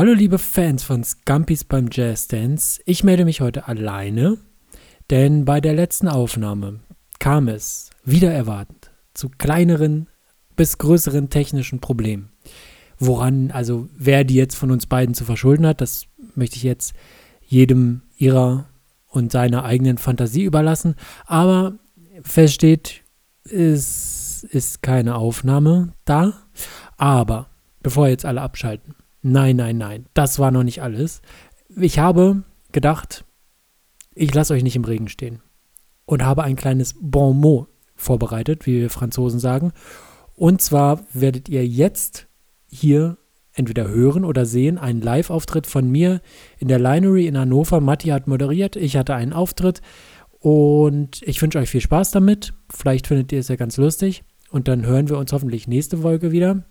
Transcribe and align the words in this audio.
Hallo 0.00 0.14
liebe 0.14 0.38
Fans 0.38 0.82
von 0.82 1.04
Scampis 1.04 1.64
beim 1.64 1.90
Jazz 1.92 2.26
Dance. 2.26 2.80
Ich 2.86 3.04
melde 3.04 3.26
mich 3.26 3.42
heute 3.42 3.68
alleine, 3.68 4.38
denn 5.10 5.44
bei 5.44 5.60
der 5.60 5.74
letzten 5.74 6.08
Aufnahme 6.08 6.80
kam 7.18 7.48
es, 7.48 7.90
wieder 8.02 8.32
erwartend, 8.32 8.92
zu 9.12 9.28
kleineren 9.28 10.08
bis 10.56 10.78
größeren 10.78 11.28
technischen 11.28 11.80
Problemen. 11.80 12.32
Woran, 12.98 13.50
also 13.50 13.90
wer 13.94 14.24
die 14.24 14.36
jetzt 14.36 14.54
von 14.54 14.70
uns 14.70 14.86
beiden 14.86 15.14
zu 15.14 15.26
verschulden 15.26 15.66
hat, 15.66 15.82
das 15.82 16.06
möchte 16.34 16.56
ich 16.56 16.62
jetzt 16.62 16.94
jedem 17.42 18.00
ihrer 18.16 18.70
und 19.06 19.30
seiner 19.30 19.66
eigenen 19.66 19.98
Fantasie 19.98 20.44
überlassen. 20.44 20.94
Aber 21.26 21.74
feststeht, 22.22 23.02
es 23.44 24.44
ist 24.44 24.82
keine 24.82 25.16
Aufnahme 25.16 25.92
da. 26.06 26.32
Aber 26.96 27.50
bevor 27.82 28.08
jetzt 28.08 28.24
alle 28.24 28.40
abschalten, 28.40 28.94
nein, 29.22 29.56
nein, 29.56 29.78
nein, 29.78 30.06
das 30.14 30.38
war 30.38 30.50
noch 30.50 30.62
nicht 30.62 30.82
alles. 30.82 31.22
Ich 31.76 31.98
habe 31.98 32.42
gedacht, 32.72 33.24
ich 34.14 34.34
lasse 34.34 34.54
euch 34.54 34.62
nicht 34.62 34.76
im 34.76 34.84
Regen 34.84 35.08
stehen 35.08 35.40
und 36.04 36.24
habe 36.24 36.42
ein 36.42 36.56
kleines 36.56 36.94
Bon 37.00 37.38
mot 37.38 37.68
vorbereitet, 37.94 38.66
wie 38.66 38.80
wir 38.80 38.90
Franzosen 38.90 39.40
sagen. 39.40 39.72
Und 40.34 40.62
zwar 40.62 41.04
werdet 41.12 41.48
ihr 41.48 41.66
jetzt 41.66 42.26
hier 42.66 43.18
entweder 43.52 43.88
hören 43.88 44.24
oder 44.24 44.46
sehen 44.46 44.78
einen 44.78 45.02
Live-Auftritt 45.02 45.66
von 45.66 45.90
mir 45.90 46.20
in 46.58 46.68
der 46.68 46.78
Linery 46.78 47.26
in 47.26 47.38
Hannover. 47.38 47.80
Matti 47.80 48.08
hat 48.08 48.26
moderiert, 48.26 48.76
ich 48.76 48.96
hatte 48.96 49.14
einen 49.14 49.32
Auftritt 49.32 49.82
und 50.38 51.20
ich 51.22 51.40
wünsche 51.42 51.58
euch 51.58 51.70
viel 51.70 51.80
Spaß 51.80 52.10
damit. 52.12 52.54
Vielleicht 52.70 53.06
findet 53.06 53.32
ihr 53.32 53.40
es 53.40 53.48
ja 53.48 53.56
ganz 53.56 53.76
lustig 53.76 54.24
und 54.50 54.68
dann 54.68 54.86
hören 54.86 55.08
wir 55.08 55.18
uns 55.18 55.32
hoffentlich 55.32 55.68
nächste 55.68 55.98
Folge 55.98 56.32
wieder, 56.32 56.64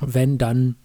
wenn 0.00 0.38
dann 0.38 0.76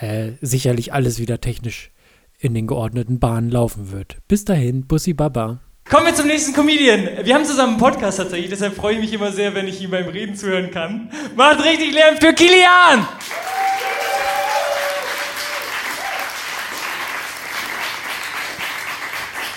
äh, 0.00 0.32
sicherlich 0.40 0.92
alles 0.92 1.18
wieder 1.18 1.40
technisch 1.40 1.90
in 2.38 2.54
den 2.54 2.66
geordneten 2.66 3.20
Bahnen 3.20 3.50
laufen 3.50 3.92
wird. 3.92 4.16
Bis 4.28 4.44
dahin, 4.44 4.86
Bussi 4.86 5.14
Baba. 5.14 5.60
Kommen 5.88 6.06
wir 6.06 6.14
zum 6.14 6.26
nächsten 6.26 6.54
Comedian. 6.54 7.08
Wir 7.24 7.34
haben 7.34 7.44
zusammen 7.44 7.74
einen 7.74 7.80
Podcast 7.80 8.18
tatsächlich, 8.18 8.50
deshalb 8.50 8.74
freue 8.74 8.94
ich 8.94 9.00
mich 9.00 9.12
immer 9.12 9.32
sehr, 9.32 9.54
wenn 9.54 9.68
ich 9.68 9.80
ihm 9.82 9.90
beim 9.90 10.08
Reden 10.08 10.34
zuhören 10.34 10.70
kann. 10.70 11.10
Macht 11.36 11.64
richtig 11.64 11.92
Lärm 11.92 12.16
für 12.18 12.32
Kilian! 12.32 13.06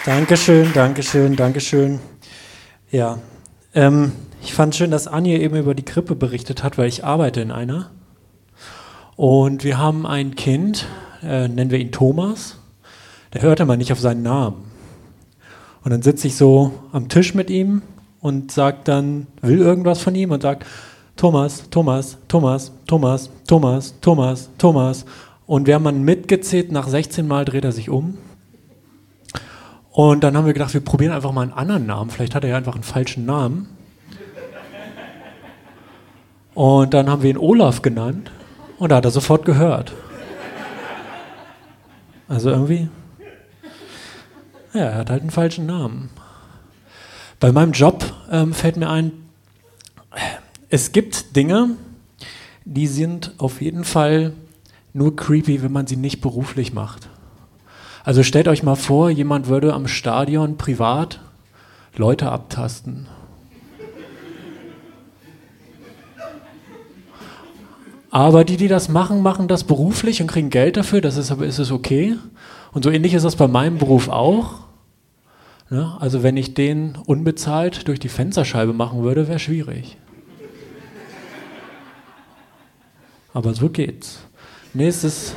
Dankeschön, 0.05 0.71
Dankeschön, 0.73 1.35
Dankeschön. 1.35 1.99
Ja, 2.91 3.17
ähm, 3.73 4.11
ich 4.43 4.53
fand 4.53 4.75
schön, 4.75 4.91
dass 4.91 5.07
Anja 5.07 5.37
eben 5.37 5.55
über 5.55 5.73
die 5.73 5.85
Krippe 5.85 6.15
berichtet 6.15 6.63
hat, 6.63 6.77
weil 6.77 6.87
ich 6.87 7.03
arbeite 7.03 7.41
in 7.41 7.51
einer. 7.51 7.89
Und 9.15 9.63
wir 9.63 9.77
haben 9.77 10.05
ein 10.05 10.35
Kind, 10.35 10.87
äh, 11.23 11.47
nennen 11.47 11.71
wir 11.71 11.79
ihn 11.79 11.91
Thomas, 11.91 12.57
der 13.33 13.41
hört 13.41 13.59
immer 13.59 13.77
nicht 13.77 13.91
auf 13.91 13.99
seinen 13.99 14.23
Namen. 14.23 14.65
Und 15.83 15.91
dann 15.91 16.01
sitze 16.01 16.27
ich 16.27 16.35
so 16.35 16.73
am 16.91 17.07
Tisch 17.07 17.33
mit 17.33 17.49
ihm 17.49 17.81
und 18.19 18.51
sagt 18.51 18.87
dann, 18.87 19.27
will 19.41 19.59
irgendwas 19.59 20.01
von 20.01 20.15
ihm 20.15 20.31
und 20.31 20.41
sagt, 20.41 20.65
Thomas, 21.15 21.69
Thomas, 21.69 22.17
Thomas, 22.27 22.71
Thomas, 22.87 23.29
Thomas, 23.47 23.93
Thomas, 24.01 24.49
Thomas. 24.57 25.05
Und 25.45 25.67
wir 25.67 25.75
haben 25.75 25.85
dann 25.85 26.03
mitgezählt, 26.03 26.71
nach 26.71 26.87
16 26.87 27.27
Mal 27.27 27.45
dreht 27.45 27.63
er 27.63 27.71
sich 27.71 27.89
um 27.89 28.17
und 29.91 30.25
dann 30.25 30.35
haben 30.35 30.45
wir 30.45 30.51
gedacht, 30.51 30.73
wir 30.73 30.81
probieren 30.81 31.13
einfach 31.13 31.31
mal 31.31 31.43
einen 31.43 31.53
anderen 31.53 31.85
Namen. 31.85 32.09
Vielleicht 32.09 32.35
hat 32.35 32.43
er 32.43 32.49
ja 32.49 32.57
einfach 32.57 32.73
einen 32.73 32.83
falschen 32.83 33.25
Namen. 33.25 33.69
Und 36.53 36.93
dann 36.93 37.09
haben 37.09 37.23
wir 37.23 37.29
ihn 37.29 37.37
Olaf 37.37 37.81
genannt 37.81 38.29
und 38.77 38.89
da 38.89 38.97
hat 38.97 39.05
er 39.05 39.11
sofort 39.11 39.45
gehört. 39.45 39.93
Also 42.27 42.49
irgendwie, 42.49 42.89
ja, 44.73 44.81
er 44.81 44.95
hat 44.95 45.09
halt 45.09 45.21
einen 45.21 45.31
falschen 45.31 45.65
Namen. 45.65 46.09
Bei 47.39 47.51
meinem 47.51 47.71
Job 47.71 48.03
ähm, 48.31 48.53
fällt 48.53 48.77
mir 48.77 48.89
ein, 48.89 49.11
es 50.69 50.91
gibt 50.91 51.35
Dinge, 51.35 51.71
die 52.63 52.87
sind 52.87 53.33
auf 53.37 53.61
jeden 53.61 53.83
Fall 53.83 54.33
nur 54.93 55.15
creepy, 55.15 55.61
wenn 55.61 55.71
man 55.71 55.85
sie 55.87 55.97
nicht 55.97 56.21
beruflich 56.21 56.73
macht. 56.73 57.09
Also 58.03 58.23
stellt 58.23 58.47
euch 58.47 58.63
mal 58.63 58.75
vor, 58.75 59.09
jemand 59.09 59.47
würde 59.47 59.73
am 59.73 59.87
Stadion 59.87 60.57
privat 60.57 61.19
Leute 61.95 62.31
abtasten. 62.31 63.07
Aber 68.15 68.45
die, 68.45 68.55
die 68.55 68.69
das 68.69 68.87
machen, 68.87 69.21
machen 69.21 69.49
das 69.49 69.65
beruflich 69.65 70.21
und 70.21 70.27
kriegen 70.27 70.49
Geld 70.49 70.77
dafür, 70.77 71.01
das 71.01 71.17
ist 71.17 71.31
aber 71.31 71.45
ist 71.45 71.59
es 71.59 71.69
okay. 71.69 72.15
Und 72.71 72.85
so 72.85 72.89
ähnlich 72.89 73.13
ist 73.13 73.25
das 73.25 73.35
bei 73.35 73.49
meinem 73.49 73.77
Beruf 73.77 74.07
auch. 74.07 74.61
Ja, 75.69 75.97
also 75.99 76.23
wenn 76.23 76.37
ich 76.37 76.53
den 76.53 76.95
unbezahlt 76.95 77.89
durch 77.89 77.99
die 77.99 78.07
Fensterscheibe 78.07 78.71
machen 78.71 79.03
würde, 79.03 79.27
wäre 79.27 79.37
schwierig. 79.37 79.97
Aber 83.33 83.53
so 83.53 83.67
geht's. 83.67 84.19
Nächstes 84.73 85.35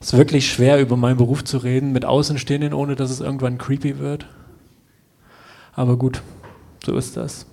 es 0.00 0.08
ist 0.08 0.18
wirklich 0.18 0.52
schwer, 0.52 0.82
über 0.82 0.98
meinen 0.98 1.16
Beruf 1.16 1.44
zu 1.44 1.56
reden 1.56 1.92
mit 1.92 2.04
Außenstehenden, 2.04 2.74
ohne 2.74 2.94
dass 2.94 3.10
es 3.10 3.20
irgendwann 3.20 3.56
creepy 3.56 4.00
wird. 4.00 4.26
Aber 5.72 5.96
gut, 5.96 6.20
so 6.84 6.94
ist 6.94 7.16
das. 7.16 7.46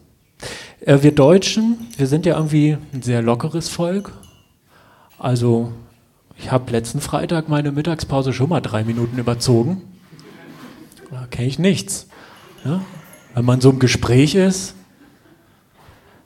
Äh, 0.81 1.01
wir 1.01 1.13
Deutschen, 1.13 1.87
wir 1.97 2.07
sind 2.07 2.25
ja 2.25 2.35
irgendwie 2.35 2.77
ein 2.93 3.01
sehr 3.01 3.21
lockeres 3.21 3.69
Volk. 3.69 4.11
Also, 5.17 5.71
ich 6.37 6.51
habe 6.51 6.71
letzten 6.71 7.01
Freitag 7.01 7.49
meine 7.49 7.71
Mittagspause 7.71 8.33
schon 8.33 8.49
mal 8.49 8.61
drei 8.61 8.83
Minuten 8.83 9.17
überzogen. 9.17 9.81
Da 11.11 11.27
kenne 11.27 11.47
ich 11.47 11.59
nichts. 11.59 12.07
Ja? 12.65 12.81
Wenn 13.33 13.45
man 13.45 13.61
so 13.61 13.69
im 13.69 13.79
Gespräch 13.79 14.35
ist, 14.35 14.75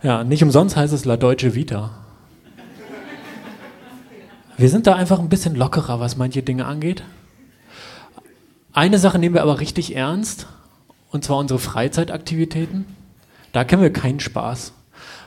ja, 0.01 0.23
nicht 0.23 0.41
umsonst 0.43 0.77
heißt 0.77 0.93
es 0.93 1.05
La 1.05 1.17
Deutsche 1.17 1.55
Vita. 1.55 1.91
Wir 4.57 4.69
sind 4.69 4.87
da 4.87 4.95
einfach 4.95 5.19
ein 5.19 5.29
bisschen 5.29 5.55
lockerer, 5.55 5.99
was 5.99 6.17
manche 6.17 6.41
Dinge 6.41 6.65
angeht. 6.65 7.03
Eine 8.73 8.97
Sache 8.97 9.19
nehmen 9.19 9.35
wir 9.35 9.41
aber 9.41 9.59
richtig 9.59 9.95
ernst, 9.95 10.47
und 11.11 11.23
zwar 11.23 11.37
unsere 11.37 11.59
Freizeitaktivitäten. 11.59 12.85
Da 13.51 13.63
kennen 13.63 13.81
wir 13.81 13.93
keinen 13.93 14.19
Spaß. 14.19 14.73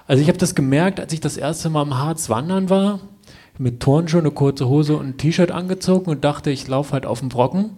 Also 0.07 0.23
ich 0.23 0.29
habe 0.29 0.39
das 0.39 0.55
gemerkt, 0.55 1.01
als 1.01 1.13
ich 1.13 1.21
das 1.21 1.37
erste 1.37 1.71
Mal 1.71 1.83
im 1.83 1.99
Harz 1.99 2.29
wandern 2.29 2.71
war, 2.71 3.01
mit 3.59 3.81
Turnschuhe, 3.81 4.21
eine 4.21 4.31
kurze 4.31 4.69
Hose 4.69 4.97
und 4.97 5.07
ein 5.07 5.17
T-Shirt 5.19 5.51
angezogen 5.51 6.11
und 6.11 6.25
dachte, 6.25 6.51
ich 6.51 6.67
laufe 6.69 6.93
halt 6.93 7.07
auf 7.07 7.21
dem 7.21 7.29
Brocken. 7.29 7.71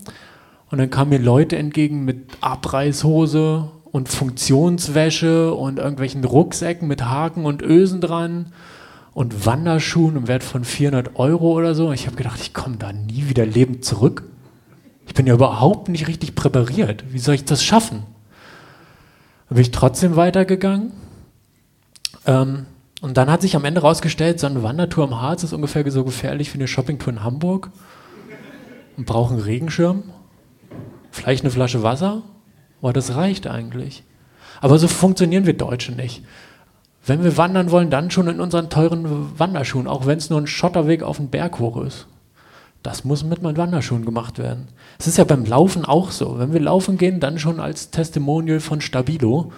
Und 0.71 0.79
dann 0.79 0.91
kamen 0.91 1.11
mir 1.11 1.19
Leute 1.19 1.57
entgegen 1.57 2.05
mit 2.05 2.39
Abreißhose 2.41 3.71
und 3.85 4.09
Funktionswäsche 4.09 5.55
und 5.55 5.79
irgendwelchen 5.79 6.25
Rucksäcken 6.25 6.89
mit 6.89 7.05
Haken 7.05 7.45
und 7.45 7.63
Ösen 7.63 8.01
dran 8.01 8.53
und 9.13 9.47
Wanderschuhen 9.47 10.17
im 10.17 10.27
Wert 10.27 10.43
von 10.43 10.65
400 10.65 11.17
Euro 11.17 11.53
oder 11.53 11.75
so. 11.75 11.93
Ich 11.93 12.07
habe 12.07 12.17
gedacht, 12.17 12.41
ich 12.41 12.55
komme 12.55 12.77
da 12.77 12.93
nie 12.93 13.29
wieder 13.29 13.47
lebend 13.47 13.85
zurück. 13.85 14.25
Ich 15.07 15.15
bin 15.15 15.27
ja 15.27 15.35
überhaupt 15.35 15.89
nicht 15.89 16.09
richtig 16.09 16.35
präpariert. 16.35 17.05
Wie 17.13 17.19
soll 17.19 17.37
ich 17.37 17.45
das 17.45 17.63
schaffen? 17.63 18.05
Bin 19.49 19.59
ich 19.59 19.71
trotzdem 19.71 20.17
weitergegangen. 20.17 20.93
Ähm, 22.27 22.67
und 23.01 23.17
dann 23.17 23.31
hat 23.31 23.43
sich 23.43 23.55
am 23.55 23.65
Ende 23.65 23.83
herausgestellt, 23.83 24.41
so 24.41 24.47
eine 24.47 24.63
Wandertour 24.63 25.05
im 25.05 25.21
Harz 25.21 25.43
ist 25.43 25.53
ungefähr 25.53 25.89
so 25.91 26.05
gefährlich 26.05 26.53
wie 26.55 26.59
eine 26.59 26.69
Shoppingtour 26.69 27.13
in 27.13 27.23
Hamburg. 27.23 27.71
Und 28.97 29.07
brauchen 29.07 29.35
einen 29.35 29.45
Regenschirm, 29.45 30.05
vielleicht 31.11 31.45
eine 31.45 31.51
Flasche 31.51 31.83
Wasser. 31.83 32.23
Aber 32.81 32.93
das 32.93 33.15
reicht 33.15 33.47
eigentlich. 33.47 34.05
Aber 34.61 34.79
so 34.79 34.89
funktionieren 34.89 35.47
wir 35.47 35.57
Deutsche 35.57 35.93
nicht. 35.93 36.23
Wenn 37.07 37.23
wir 37.23 37.37
wandern 37.37 37.71
wollen, 37.71 37.91
dann 37.91 38.11
schon 38.11 38.29
in 38.29 38.41
unseren 38.41 38.71
teuren 38.71 39.39
Wanderschuhen, 39.39 39.87
auch 39.87 40.07
wenn 40.07 40.19
es 40.19 40.31
nur 40.31 40.41
ein 40.41 40.47
Schotterweg 40.47 41.03
auf 41.03 41.19
den 41.19 41.29
Berg 41.29 41.59
hoch 41.59 41.83
ist. 41.83 42.07
Das 42.85 43.03
muss 43.03 43.25
mit 43.25 43.41
meinen 43.41 43.57
Wanderschuhen 43.57 44.05
gemacht 44.05 44.39
werden. 44.39 44.69
Es 44.99 45.07
ist 45.07 45.17
ja 45.17 45.25
beim 45.25 45.47
Laufen 45.47 45.87
auch 45.87 46.11
so. 46.11 46.39
Wenn 46.39 46.53
wir 46.53 46.61
laufen 46.61 46.99
gehen, 46.99 47.19
dann 47.19 47.39
schon 47.39 47.59
als 47.59 47.91
Testimonial 47.91 48.61
von 48.61 48.83
Stabilo 48.83 49.53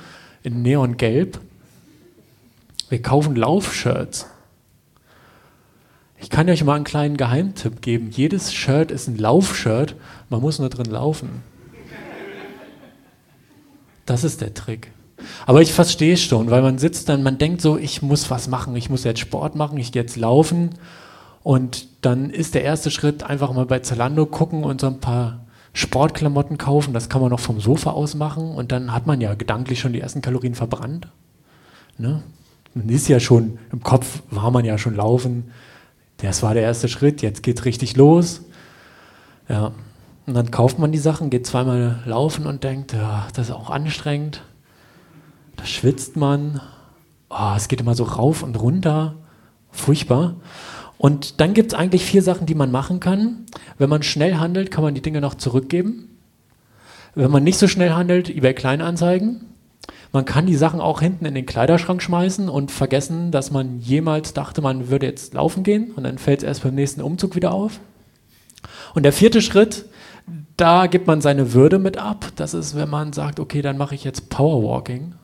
in 0.44 0.62
Neongelb. 0.62 1.40
Wir 2.88 3.02
kaufen 3.02 3.34
Laufshirts. 3.34 4.26
Ich 6.20 6.30
kann 6.30 6.48
euch 6.48 6.62
mal 6.62 6.76
einen 6.76 6.84
kleinen 6.84 7.16
Geheimtipp 7.16 7.82
geben. 7.82 8.10
Jedes 8.12 8.54
Shirt 8.54 8.92
ist 8.92 9.08
ein 9.08 9.18
Laufshirt. 9.18 9.96
Man 10.30 10.40
muss 10.40 10.60
nur 10.60 10.68
drin 10.68 10.86
laufen. 10.86 11.42
Das 14.06 14.22
ist 14.22 14.40
der 14.40 14.54
Trick. 14.54 14.92
Aber 15.46 15.62
ich 15.62 15.72
verstehe 15.72 16.14
es 16.14 16.22
schon, 16.22 16.48
weil 16.52 16.62
man 16.62 16.78
sitzt 16.78 17.08
dann, 17.08 17.24
man 17.24 17.38
denkt 17.38 17.60
so, 17.60 17.76
ich 17.76 18.02
muss 18.02 18.30
was 18.30 18.46
machen, 18.46 18.76
ich 18.76 18.88
muss 18.88 19.02
jetzt 19.02 19.18
Sport 19.18 19.56
machen, 19.56 19.78
ich 19.78 19.90
gehe 19.90 20.02
jetzt 20.02 20.14
laufen. 20.14 20.70
Und 21.46 22.04
dann 22.04 22.30
ist 22.30 22.56
der 22.56 22.64
erste 22.64 22.90
Schritt 22.90 23.22
einfach 23.22 23.52
mal 23.52 23.66
bei 23.66 23.78
Zalando 23.78 24.26
gucken 24.26 24.64
und 24.64 24.80
so 24.80 24.88
ein 24.88 24.98
paar 24.98 25.46
Sportklamotten 25.74 26.58
kaufen. 26.58 26.92
Das 26.92 27.08
kann 27.08 27.20
man 27.20 27.30
noch 27.30 27.38
vom 27.38 27.60
Sofa 27.60 27.90
aus 27.90 28.16
machen. 28.16 28.50
Und 28.50 28.72
dann 28.72 28.92
hat 28.92 29.06
man 29.06 29.20
ja 29.20 29.34
gedanklich 29.34 29.78
schon 29.78 29.92
die 29.92 30.00
ersten 30.00 30.22
Kalorien 30.22 30.56
verbrannt. 30.56 31.06
Ne? 31.98 32.24
Man 32.74 32.88
ist 32.88 33.06
ja 33.06 33.20
schon, 33.20 33.60
im 33.70 33.80
Kopf 33.84 34.24
war 34.28 34.50
man 34.50 34.64
ja 34.64 34.76
schon 34.76 34.96
laufen. 34.96 35.52
Das 36.16 36.42
war 36.42 36.52
der 36.52 36.64
erste 36.64 36.88
Schritt, 36.88 37.22
jetzt 37.22 37.44
geht's 37.44 37.64
richtig 37.64 37.94
los. 37.94 38.42
Ja. 39.48 39.70
Und 40.26 40.34
dann 40.34 40.50
kauft 40.50 40.80
man 40.80 40.90
die 40.90 40.98
Sachen, 40.98 41.30
geht 41.30 41.46
zweimal 41.46 42.02
laufen 42.06 42.46
und 42.46 42.64
denkt, 42.64 42.92
ja, 42.92 43.28
das 43.34 43.50
ist 43.50 43.54
auch 43.54 43.70
anstrengend. 43.70 44.42
Da 45.54 45.64
schwitzt 45.64 46.16
man. 46.16 46.60
Oh, 47.30 47.52
es 47.54 47.68
geht 47.68 47.80
immer 47.80 47.94
so 47.94 48.02
rauf 48.02 48.42
und 48.42 48.60
runter. 48.60 49.14
Furchtbar. 49.70 50.34
Und 50.98 51.40
dann 51.40 51.54
gibt 51.54 51.72
es 51.72 51.78
eigentlich 51.78 52.04
vier 52.04 52.22
Sachen, 52.22 52.46
die 52.46 52.54
man 52.54 52.70
machen 52.70 53.00
kann. 53.00 53.46
Wenn 53.78 53.90
man 53.90 54.02
schnell 54.02 54.36
handelt, 54.36 54.70
kann 54.70 54.84
man 54.84 54.94
die 54.94 55.02
Dinge 55.02 55.20
noch 55.20 55.34
zurückgeben. 55.34 56.08
Wenn 57.14 57.30
man 57.30 57.44
nicht 57.44 57.58
so 57.58 57.68
schnell 57.68 57.92
handelt, 57.92 58.28
eBay 58.30 58.54
Kleinanzeigen. 58.54 59.46
Man 60.12 60.24
kann 60.24 60.46
die 60.46 60.56
Sachen 60.56 60.80
auch 60.80 61.00
hinten 61.00 61.26
in 61.26 61.34
den 61.34 61.46
Kleiderschrank 61.46 62.00
schmeißen 62.02 62.48
und 62.48 62.70
vergessen, 62.70 63.30
dass 63.30 63.50
man 63.50 63.80
jemals 63.80 64.32
dachte, 64.32 64.62
man 64.62 64.88
würde 64.88 65.06
jetzt 65.06 65.34
laufen 65.34 65.62
gehen 65.62 65.90
und 65.94 66.04
dann 66.04 66.18
fällt 66.18 66.38
es 66.38 66.44
erst 66.44 66.62
beim 66.62 66.74
nächsten 66.74 67.02
Umzug 67.02 67.34
wieder 67.34 67.52
auf. 67.52 67.80
Und 68.94 69.02
der 69.02 69.12
vierte 69.12 69.42
Schritt, 69.42 69.84
da 70.56 70.86
gibt 70.86 71.06
man 71.06 71.20
seine 71.20 71.52
Würde 71.52 71.78
mit 71.78 71.98
ab. 71.98 72.32
Das 72.36 72.54
ist, 72.54 72.76
wenn 72.76 72.88
man 72.88 73.12
sagt, 73.12 73.40
okay, 73.40 73.62
dann 73.62 73.76
mache 73.76 73.94
ich 73.94 74.04
jetzt 74.04 74.30
Powerwalking. 74.30 75.14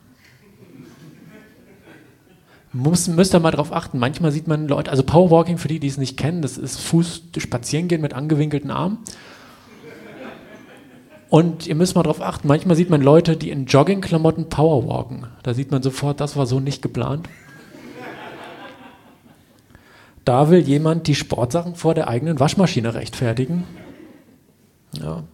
Muss, 2.73 3.07
müsst 3.09 3.35
ihr 3.35 3.41
mal 3.41 3.51
drauf 3.51 3.73
achten. 3.73 3.99
Manchmal 3.99 4.33
sieht 4.33 4.49
man 4.49 4.67
Leute, 4.67 4.91
also 4.91 5.03
Powerwalking, 5.03 5.59
für 5.59 5.69
die, 5.69 5.79
die 5.79 5.89
es 5.89 5.99
nicht 5.99 6.17
kennen, 6.17 6.41
das 6.41 6.57
ist 6.57 6.81
Fuß 6.81 7.25
spazieren 7.39 7.89
gehen 7.89 8.01
mit 8.01 8.15
angewinkelten 8.15 8.71
Armen. 8.71 8.99
Und 11.29 11.67
ihr 11.67 11.75
müsst 11.75 11.95
mal 11.95 12.03
drauf 12.03 12.21
achten, 12.21 12.49
manchmal 12.49 12.77
sieht 12.77 12.91
man 12.91 13.03
Leute, 13.03 13.37
die 13.37 13.51
in 13.51 13.67
Joggingklamotten 13.67 14.49
Powerwalken. 14.49 15.27
Da 15.43 15.55
sieht 15.55 15.71
man 15.71 15.83
sofort, 15.83 16.21
das 16.21 16.37
war 16.37 16.47
so 16.47 16.61
nicht 16.61 16.83
geplant. 16.83 17.29
Da 20.25 20.51
will 20.51 20.61
jemand 20.61 21.07
die 21.07 21.15
Sportsachen 21.15 21.75
vor 21.75 21.95
der 21.95 22.09
eigenen 22.09 22.39
Waschmaschine 22.39 22.95
rechtfertigen. 22.95 23.65
Ja. 24.93 25.25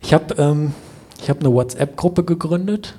Ich 0.00 0.12
habe 0.12 0.34
ähm, 0.38 0.74
hab 1.28 1.40
eine 1.40 1.52
WhatsApp-Gruppe 1.52 2.24
gegründet. 2.24 2.94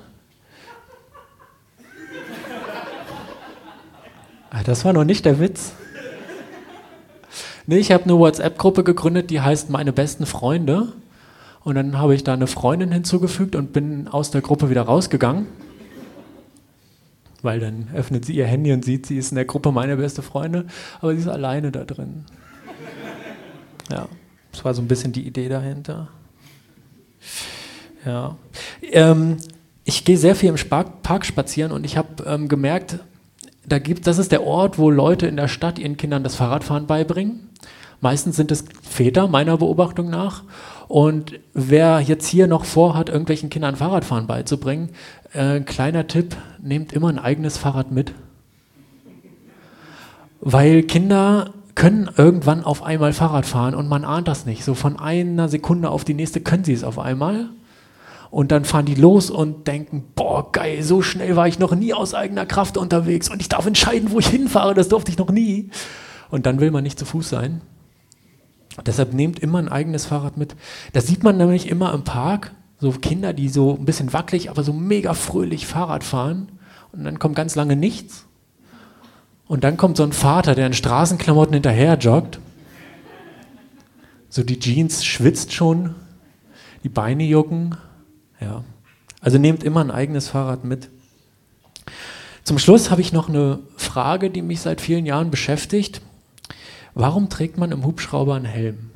Das 4.64 4.84
war 4.84 4.92
noch 4.92 5.04
nicht 5.04 5.24
der 5.24 5.40
Witz. 5.40 5.72
Nee, 7.66 7.78
ich 7.78 7.92
habe 7.92 8.04
eine 8.04 8.18
WhatsApp-Gruppe 8.18 8.84
gegründet, 8.84 9.30
die 9.30 9.40
heißt 9.40 9.70
Meine 9.70 9.92
besten 9.92 10.26
Freunde. 10.26 10.92
Und 11.64 11.76
dann 11.76 11.98
habe 11.98 12.14
ich 12.14 12.24
da 12.24 12.32
eine 12.32 12.48
Freundin 12.48 12.90
hinzugefügt 12.90 13.54
und 13.54 13.72
bin 13.72 14.08
aus 14.08 14.30
der 14.32 14.40
Gruppe 14.40 14.68
wieder 14.68 14.82
rausgegangen. 14.82 15.46
Weil 17.40 17.60
dann 17.60 17.88
öffnet 17.94 18.24
sie 18.24 18.34
ihr 18.34 18.46
Handy 18.46 18.72
und 18.72 18.84
sieht, 18.84 19.06
sie 19.06 19.16
ist 19.16 19.30
in 19.30 19.36
der 19.36 19.44
Gruppe 19.44 19.70
meine 19.72 19.96
beste 19.96 20.22
Freunde, 20.22 20.66
aber 21.00 21.12
sie 21.12 21.20
ist 21.20 21.28
alleine 21.28 21.70
da 21.70 21.84
drin. 21.84 22.24
Ja, 23.90 24.08
das 24.50 24.64
war 24.64 24.74
so 24.74 24.82
ein 24.82 24.88
bisschen 24.88 25.12
die 25.12 25.26
Idee 25.26 25.48
dahinter. 25.48 26.08
Ja. 28.04 28.36
Ähm, 28.82 29.36
ich 29.84 30.04
gehe 30.04 30.16
sehr 30.16 30.34
viel 30.34 30.48
im 30.48 30.56
Park 31.02 31.26
spazieren 31.26 31.72
und 31.72 31.84
ich 31.84 31.96
habe 31.96 32.24
ähm, 32.26 32.48
gemerkt, 32.48 32.98
da 33.66 33.78
gibt, 33.78 34.06
das 34.06 34.18
ist 34.18 34.32
der 34.32 34.44
Ort, 34.44 34.78
wo 34.78 34.90
Leute 34.90 35.26
in 35.26 35.36
der 35.36 35.48
Stadt 35.48 35.78
ihren 35.78 35.96
Kindern 35.96 36.24
das 36.24 36.34
Fahrradfahren 36.34 36.86
beibringen. 36.86 37.48
Meistens 38.00 38.36
sind 38.36 38.50
es 38.50 38.64
Väter, 38.82 39.28
meiner 39.28 39.56
Beobachtung 39.56 40.10
nach. 40.10 40.42
Und 40.88 41.38
wer 41.54 42.00
jetzt 42.00 42.26
hier 42.26 42.48
noch 42.48 42.64
vorhat, 42.64 43.08
irgendwelchen 43.08 43.48
Kindern 43.48 43.76
Fahrradfahren 43.76 44.26
beizubringen, 44.26 44.90
äh, 45.32 45.60
kleiner 45.60 46.08
Tipp, 46.08 46.36
nehmt 46.60 46.92
immer 46.92 47.08
ein 47.08 47.20
eigenes 47.20 47.56
Fahrrad 47.56 47.92
mit. 47.92 48.12
Weil 50.40 50.82
Kinder 50.82 51.52
können 51.76 52.10
irgendwann 52.16 52.64
auf 52.64 52.82
einmal 52.82 53.12
Fahrrad 53.12 53.46
fahren 53.46 53.76
und 53.76 53.88
man 53.88 54.04
ahnt 54.04 54.26
das 54.26 54.44
nicht. 54.44 54.64
So 54.64 54.74
von 54.74 54.98
einer 54.98 55.48
Sekunde 55.48 55.88
auf 55.90 56.04
die 56.04 56.14
nächste 56.14 56.40
können 56.40 56.64
sie 56.64 56.72
es 56.72 56.84
auf 56.84 56.98
einmal. 56.98 57.50
Und 58.32 58.50
dann 58.50 58.64
fahren 58.64 58.86
die 58.86 58.94
los 58.94 59.28
und 59.28 59.66
denken, 59.66 60.04
boah, 60.14 60.50
geil, 60.52 60.82
so 60.82 61.02
schnell 61.02 61.36
war 61.36 61.48
ich 61.48 61.58
noch 61.58 61.74
nie 61.74 61.92
aus 61.92 62.14
eigener 62.14 62.46
Kraft 62.46 62.78
unterwegs 62.78 63.28
und 63.28 63.42
ich 63.42 63.50
darf 63.50 63.66
entscheiden, 63.66 64.10
wo 64.10 64.20
ich 64.20 64.26
hinfahre, 64.26 64.72
das 64.72 64.88
durfte 64.88 65.12
ich 65.12 65.18
noch 65.18 65.30
nie. 65.30 65.68
Und 66.30 66.46
dann 66.46 66.58
will 66.58 66.70
man 66.70 66.82
nicht 66.82 66.98
zu 66.98 67.04
Fuß 67.04 67.28
sein. 67.28 67.60
Deshalb 68.86 69.12
nehmt 69.12 69.38
immer 69.40 69.58
ein 69.58 69.68
eigenes 69.68 70.06
Fahrrad 70.06 70.38
mit. 70.38 70.56
Das 70.94 71.06
sieht 71.06 71.22
man 71.22 71.36
nämlich 71.36 71.68
immer 71.68 71.92
im 71.92 72.04
Park, 72.04 72.52
so 72.78 72.90
Kinder, 72.92 73.34
die 73.34 73.50
so 73.50 73.76
ein 73.76 73.84
bisschen 73.84 74.14
wackelig, 74.14 74.48
aber 74.48 74.62
so 74.62 74.72
mega 74.72 75.12
fröhlich 75.12 75.66
Fahrrad 75.66 76.02
fahren. 76.02 76.52
Und 76.92 77.04
dann 77.04 77.18
kommt 77.18 77.36
ganz 77.36 77.54
lange 77.54 77.76
nichts. 77.76 78.24
Und 79.46 79.62
dann 79.62 79.76
kommt 79.76 79.98
so 79.98 80.04
ein 80.04 80.12
Vater, 80.12 80.54
der 80.54 80.68
in 80.68 80.72
Straßenklamotten 80.72 81.52
hinterher 81.52 81.98
joggt. 81.98 82.40
So 84.30 84.42
die 84.42 84.58
Jeans 84.58 85.04
schwitzt 85.04 85.52
schon, 85.52 85.96
die 86.82 86.88
Beine 86.88 87.24
jucken. 87.24 87.76
Ja. 88.42 88.64
Also 89.20 89.38
nehmt 89.38 89.62
immer 89.62 89.80
ein 89.80 89.90
eigenes 89.90 90.28
Fahrrad 90.28 90.64
mit. 90.64 90.88
Zum 92.44 92.58
Schluss 92.58 92.90
habe 92.90 93.00
ich 93.00 93.12
noch 93.12 93.28
eine 93.28 93.60
Frage, 93.76 94.30
die 94.30 94.42
mich 94.42 94.60
seit 94.60 94.80
vielen 94.80 95.06
Jahren 95.06 95.30
beschäftigt. 95.30 96.02
Warum 96.94 97.28
trägt 97.28 97.56
man 97.56 97.70
im 97.70 97.84
Hubschrauber 97.84 98.34
einen 98.34 98.44
Helm? 98.44 98.90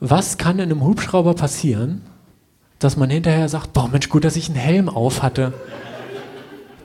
Was 0.00 0.38
kann 0.38 0.58
in 0.58 0.70
einem 0.70 0.82
Hubschrauber 0.82 1.34
passieren, 1.34 2.02
dass 2.82 2.96
man 2.96 3.10
hinterher 3.10 3.48
sagt, 3.48 3.72
boah 3.72 3.88
Mensch, 3.88 4.08
gut, 4.08 4.24
dass 4.24 4.36
ich 4.36 4.48
einen 4.48 4.58
Helm 4.58 4.88
auf 4.88 5.22
hatte. 5.22 5.52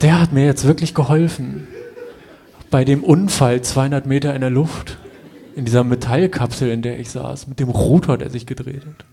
Der 0.00 0.20
hat 0.20 0.32
mir 0.32 0.44
jetzt 0.44 0.64
wirklich 0.64 0.94
geholfen. 0.94 1.66
Bei 2.70 2.84
dem 2.84 3.02
Unfall 3.02 3.62
200 3.62 4.06
Meter 4.06 4.34
in 4.34 4.42
der 4.42 4.50
Luft, 4.50 4.98
in 5.56 5.64
dieser 5.64 5.82
Metallkapsel, 5.82 6.70
in 6.70 6.82
der 6.82 7.00
ich 7.00 7.10
saß, 7.10 7.48
mit 7.48 7.58
dem 7.58 7.70
Rotor, 7.70 8.18
der 8.18 8.30
sich 8.30 8.46
gedreht 8.46 8.82
hat. 8.86 9.04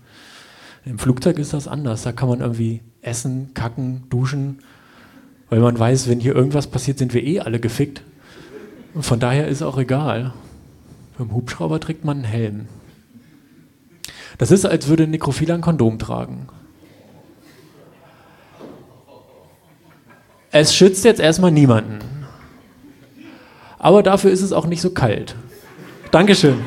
Im 0.86 1.00
Flugzeug 1.00 1.38
ist 1.40 1.52
das 1.52 1.66
anders. 1.66 2.02
Da 2.02 2.12
kann 2.12 2.28
man 2.28 2.40
irgendwie 2.40 2.80
essen, 3.02 3.50
kacken, 3.54 4.04
duschen, 4.08 4.60
weil 5.50 5.58
man 5.58 5.76
weiß, 5.76 6.08
wenn 6.08 6.20
hier 6.20 6.34
irgendwas 6.34 6.68
passiert, 6.68 6.98
sind 6.98 7.12
wir 7.12 7.24
eh 7.24 7.40
alle 7.40 7.58
gefickt. 7.58 8.02
Und 8.94 9.02
von 9.02 9.18
daher 9.18 9.48
ist 9.48 9.62
auch 9.62 9.78
egal. 9.78 10.32
Beim 11.18 11.32
Hubschrauber 11.32 11.80
trägt 11.80 12.04
man 12.04 12.18
einen 12.18 12.24
Helm. 12.24 12.68
Das 14.38 14.52
ist, 14.52 14.64
als 14.64 14.86
würde 14.86 15.04
ein 15.04 15.10
Nekrophiler 15.10 15.54
ein 15.54 15.60
Kondom 15.60 15.98
tragen. 15.98 16.48
Es 20.52 20.74
schützt 20.74 21.04
jetzt 21.04 21.20
erstmal 21.20 21.50
niemanden. 21.50 21.98
Aber 23.78 24.04
dafür 24.04 24.30
ist 24.30 24.42
es 24.42 24.52
auch 24.52 24.66
nicht 24.66 24.80
so 24.80 24.90
kalt. 24.90 25.34
Dankeschön. 26.12 26.60